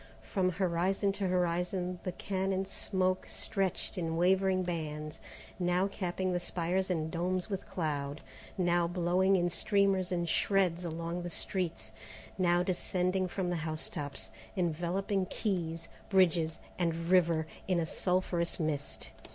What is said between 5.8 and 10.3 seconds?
capping the spires and domes with cloud, now blowing in streamers and